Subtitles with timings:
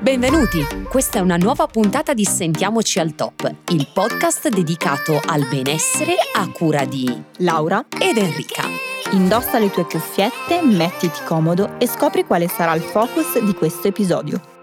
[0.00, 0.60] Benvenuti!
[0.88, 6.48] Questa è una nuova puntata di Sentiamoci al Top, il podcast dedicato al benessere a
[6.50, 8.64] cura di Laura ed Enrica.
[9.12, 14.55] Indossa le tue cuffiette, mettiti comodo e scopri quale sarà il focus di questo episodio.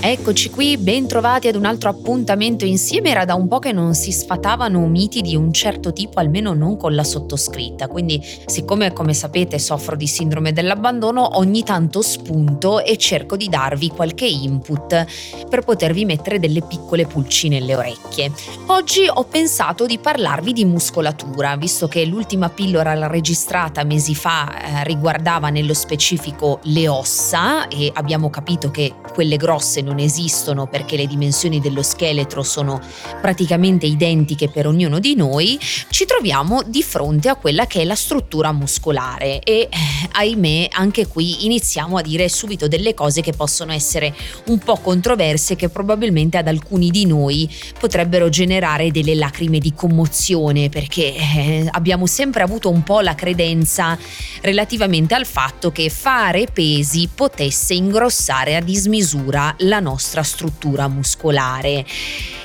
[0.00, 3.10] Eccoci qui, ben trovati ad un altro appuntamento insieme.
[3.10, 6.76] Era da un po' che non si sfatavano miti di un certo tipo, almeno non
[6.76, 7.88] con la sottoscritta.
[7.88, 13.88] Quindi, siccome come sapete soffro di sindrome dell'abbandono, ogni tanto spunto e cerco di darvi
[13.88, 15.04] qualche input
[15.50, 18.30] per potervi mettere delle piccole pulci nelle orecchie.
[18.66, 24.84] Oggi ho pensato di parlarvi di muscolatura, visto che l'ultima pillola registrata mesi fa eh,
[24.84, 31.06] riguardava nello specifico le ossa e abbiamo capito che quelle grosse non esistono perché le
[31.06, 32.80] dimensioni dello scheletro sono
[33.20, 35.58] praticamente identiche per ognuno di noi,
[35.90, 39.40] ci troviamo di fronte a quella che è la struttura muscolare.
[39.40, 39.78] E eh,
[40.12, 44.14] ahimè anche qui iniziamo a dire subito delle cose che possono essere
[44.46, 50.68] un po' controverse che probabilmente ad alcuni di noi potrebbero generare delle lacrime di commozione
[50.68, 53.98] perché eh, abbiamo sempre avuto un po' la credenza
[54.42, 61.86] relativamente al fatto che fare pesi potesse ingrossare a dismisura la la nostra struttura muscolare.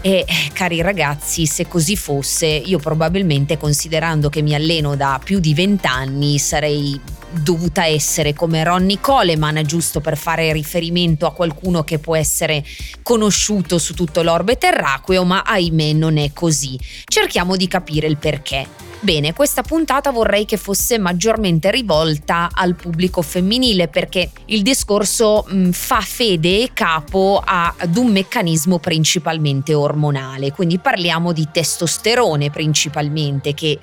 [0.00, 5.54] E cari ragazzi, se così fosse, io probabilmente considerando che mi alleno da più di
[5.54, 7.00] vent'anni sarei
[7.42, 12.64] dovuta essere come Ronnie Coleman, giusto per fare riferimento a qualcuno che può essere
[13.02, 16.78] conosciuto su tutto l'orbe terraqueo, ma ahimè non è così.
[17.04, 18.66] Cerchiamo di capire il perché.
[19.00, 25.72] Bene, questa puntata vorrei che fosse maggiormente rivolta al pubblico femminile perché il discorso mh,
[25.72, 33.78] fa fede e capo ad un meccanismo principalmente ormonale, quindi parliamo di testosterone principalmente che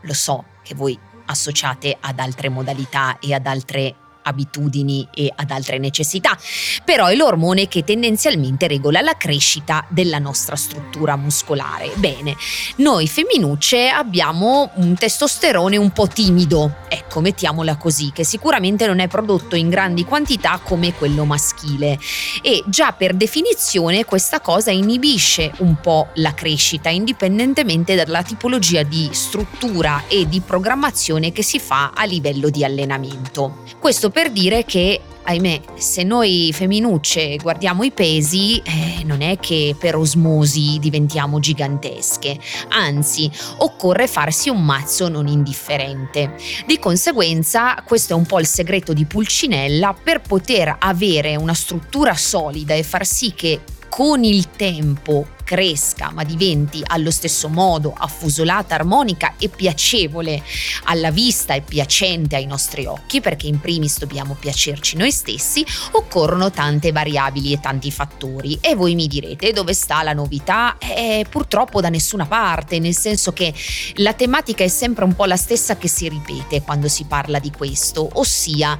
[0.00, 0.98] lo so che voi
[1.30, 6.36] associate ad altre modalità e ad altre abitudini e ad altre necessità,
[6.84, 11.90] però è l'ormone che tendenzialmente regola la crescita della nostra struttura muscolare.
[11.96, 12.36] Bene,
[12.76, 19.08] noi femminucce abbiamo un testosterone un po' timido, ecco, mettiamola così, che sicuramente non è
[19.08, 21.98] prodotto in grandi quantità come quello maschile
[22.42, 29.08] e già per definizione questa cosa inibisce un po' la crescita indipendentemente dalla tipologia di
[29.12, 33.64] struttura e di programmazione che si fa a livello di allenamento.
[33.78, 39.76] Questo per dire che ahimè, se noi femminucce guardiamo i pesi, eh, non è che
[39.78, 42.38] per osmosi diventiamo gigantesche,
[42.68, 46.34] anzi, occorre farsi un mazzo non indifferente.
[46.66, 52.14] Di conseguenza, questo è un po' il segreto di Pulcinella per poter avere una struttura
[52.14, 58.76] solida e far sì che con il tempo cresca ma diventi allo stesso modo affusolata,
[58.76, 60.44] armonica e piacevole
[60.84, 66.52] alla vista e piacente ai nostri occhi, perché in primis dobbiamo piacerci noi stessi, occorrono
[66.52, 68.58] tante variabili e tanti fattori.
[68.60, 70.78] E voi mi direte dove sta la novità?
[70.78, 73.52] Eh, purtroppo da nessuna parte, nel senso che
[73.94, 77.50] la tematica è sempre un po' la stessa che si ripete quando si parla di
[77.50, 78.78] questo, ossia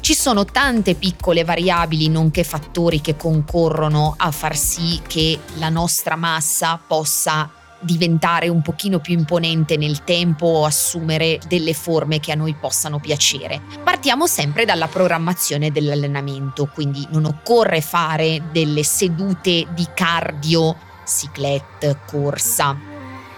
[0.00, 6.05] ci sono tante piccole variabili nonché fattori che concorrono a far sì che la nostra
[6.06, 7.50] nostra massa possa
[7.80, 13.00] diventare un pochino più imponente nel tempo o assumere delle forme che a noi possano
[13.00, 13.60] piacere.
[13.82, 22.76] Partiamo sempre dalla programmazione dell'allenamento, quindi non occorre fare delle sedute di cardio, ciclette, corsa,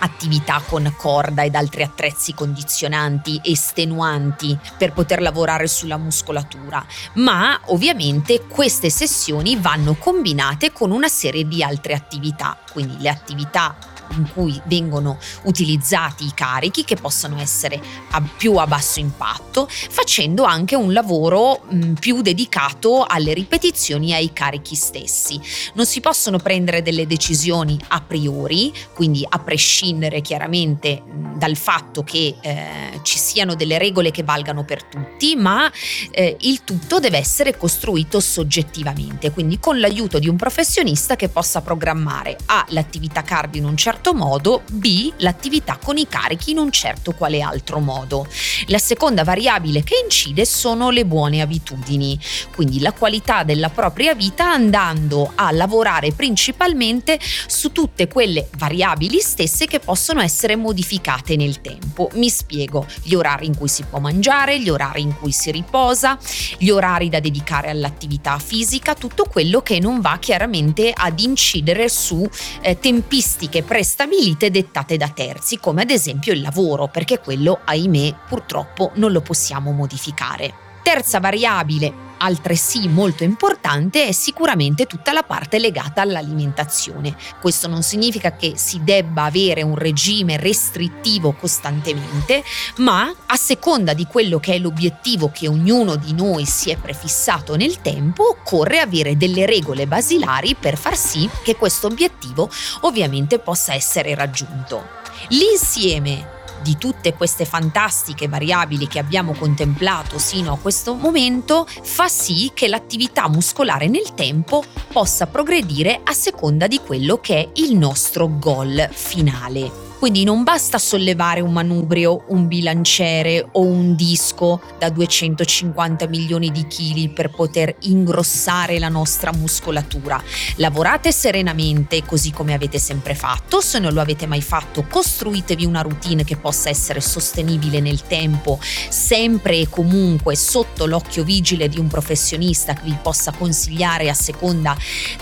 [0.00, 6.84] attività con corda ed altri attrezzi condizionanti estenuanti per poter lavorare sulla muscolatura,
[7.14, 13.76] ma ovviamente queste sessioni vanno combinate con una serie di altre attività, quindi le attività
[14.16, 20.44] in cui vengono utilizzati i carichi che possono essere a più a basso impatto, facendo
[20.44, 25.40] anche un lavoro mh, più dedicato alle ripetizioni e ai carichi stessi.
[25.74, 32.02] Non si possono prendere delle decisioni a priori, quindi a prescindere chiaramente mh, dal fatto
[32.02, 35.70] che eh, ci siano delle regole che valgano per tutti, ma
[36.10, 41.60] eh, il tutto deve essere costruito soggettivamente, quindi con l'aiuto di un professionista che possa
[41.60, 46.58] programmare A l'attività cardio in un certo certo modo, B l'attività con i carichi in
[46.58, 48.26] un certo quale altro modo.
[48.68, 52.18] La seconda variabile che incide sono le buone abitudini,
[52.54, 59.66] quindi la qualità della propria vita andando a lavorare principalmente su tutte quelle variabili stesse
[59.66, 62.08] che possono essere modificate nel tempo.
[62.14, 66.18] Mi spiego, gli orari in cui si può mangiare, gli orari in cui si riposa,
[66.56, 72.26] gli orari da dedicare all'attività fisica, tutto quello che non va chiaramente ad incidere su
[72.62, 78.92] eh, tempistiche prestabilite dettate da terzi, come ad esempio il lavoro, perché quello, ahimè, purtroppo
[78.94, 80.69] non lo possiamo modificare.
[80.82, 87.16] Terza variabile altresì molto importante è sicuramente tutta la parte legata all'alimentazione.
[87.40, 92.42] Questo non significa che si debba avere un regime restrittivo costantemente,
[92.76, 97.56] ma a seconda di quello che è l'obiettivo che ognuno di noi si è prefissato
[97.56, 102.50] nel tempo, occorre avere delle regole basilari per far sì che questo obiettivo
[102.80, 104.98] ovviamente possa essere raggiunto.
[105.28, 112.50] L'insieme di tutte queste fantastiche variabili che abbiamo contemplato sino a questo momento fa sì
[112.54, 114.62] che l'attività muscolare nel tempo
[114.92, 119.89] possa progredire a seconda di quello che è il nostro goal finale.
[120.00, 126.66] Quindi non basta sollevare un manubrio, un bilanciere o un disco da 250 milioni di
[126.68, 130.18] chili per poter ingrossare la nostra muscolatura.
[130.56, 135.82] Lavorate serenamente così come avete sempre fatto, se non lo avete mai fatto costruitevi una
[135.82, 138.58] routine che possa essere sostenibile nel tempo,
[138.88, 144.74] sempre e comunque sotto l'occhio vigile di un professionista che vi possa consigliare a seconda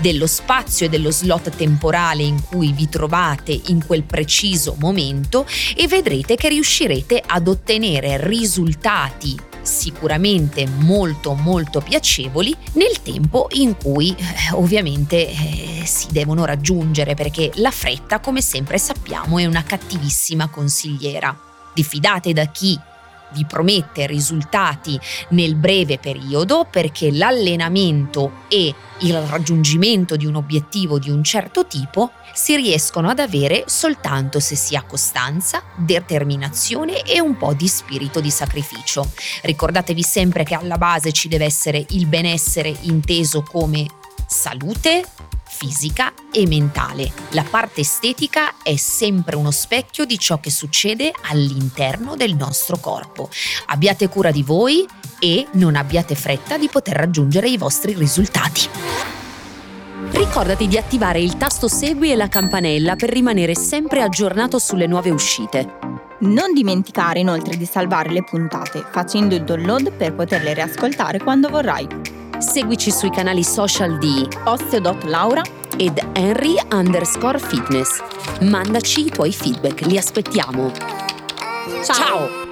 [0.00, 5.46] dello spazio e dello slot temporale in cui vi trovate in quel preciso preciso momento
[5.76, 14.10] e vedrete che riuscirete ad ottenere risultati sicuramente molto molto piacevoli nel tempo in cui
[14.10, 20.48] eh, ovviamente eh, si devono raggiungere perché la fretta come sempre sappiamo è una cattivissima
[20.48, 21.36] consigliera.
[21.74, 22.78] Diffidate da chi
[23.32, 24.98] vi promette risultati
[25.30, 32.12] nel breve periodo perché l'allenamento e il raggiungimento di un obiettivo di un certo tipo
[32.32, 38.20] si riescono ad avere soltanto se si ha costanza, determinazione e un po' di spirito
[38.20, 39.10] di sacrificio.
[39.42, 43.86] Ricordatevi sempre che alla base ci deve essere il benessere inteso come
[44.26, 45.04] salute,
[45.46, 47.10] fisica e mentale.
[47.30, 53.30] La parte estetica è sempre uno specchio di ciò che succede all'interno del nostro corpo.
[53.66, 54.86] Abbiate cura di voi
[55.18, 58.68] e non abbiate fretta di poter raggiungere i vostri risultati.
[60.10, 65.10] Ricordati di attivare il tasto Segui e la campanella per rimanere sempre aggiornato sulle nuove
[65.10, 65.78] uscite.
[66.20, 71.86] Non dimenticare inoltre di salvare le puntate facendo il download per poterle riascoltare quando vorrai.
[72.46, 75.42] Seguici sui canali social di Osteo.Laura
[75.76, 78.00] ed Henry underscore fitness.
[78.42, 80.72] Mandaci i tuoi feedback, li aspettiamo.
[81.82, 81.94] Ciao!
[81.94, 82.45] Ciao.